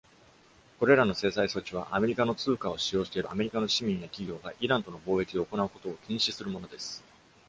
[0.79, 7.03] これらの制裁措置は、アメリカの通貨を使用しているアメリカの市民や企業がイランとの貿易を行うことを禁止するものです。